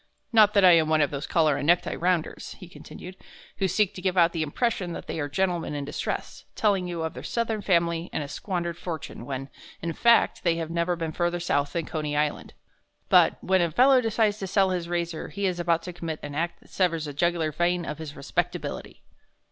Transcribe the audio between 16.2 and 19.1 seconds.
an act that severs the jugular vein of his respectability.